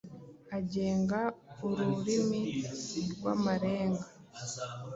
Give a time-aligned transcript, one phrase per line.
[0.57, 1.19] agenga
[1.67, 2.41] ururimi
[3.11, 4.05] rw’Amarenga,